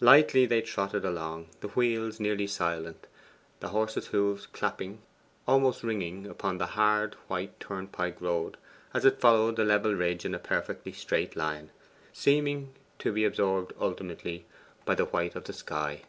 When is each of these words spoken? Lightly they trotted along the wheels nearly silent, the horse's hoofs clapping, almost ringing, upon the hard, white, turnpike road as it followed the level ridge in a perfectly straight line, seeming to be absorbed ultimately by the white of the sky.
Lightly 0.00 0.46
they 0.46 0.62
trotted 0.62 1.04
along 1.04 1.46
the 1.60 1.68
wheels 1.68 2.18
nearly 2.18 2.48
silent, 2.48 3.06
the 3.60 3.68
horse's 3.68 4.08
hoofs 4.08 4.44
clapping, 4.46 5.00
almost 5.46 5.84
ringing, 5.84 6.26
upon 6.26 6.58
the 6.58 6.66
hard, 6.66 7.14
white, 7.28 7.60
turnpike 7.60 8.20
road 8.20 8.56
as 8.92 9.04
it 9.04 9.20
followed 9.20 9.54
the 9.54 9.64
level 9.64 9.94
ridge 9.94 10.24
in 10.24 10.34
a 10.34 10.40
perfectly 10.40 10.90
straight 10.90 11.36
line, 11.36 11.70
seeming 12.12 12.74
to 12.98 13.12
be 13.12 13.24
absorbed 13.24 13.72
ultimately 13.78 14.44
by 14.84 14.96
the 14.96 15.04
white 15.04 15.36
of 15.36 15.44
the 15.44 15.52
sky. 15.52 16.02